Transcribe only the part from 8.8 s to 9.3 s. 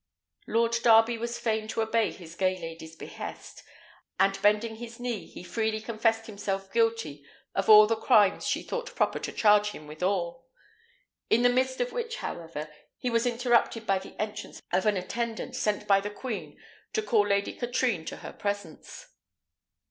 proper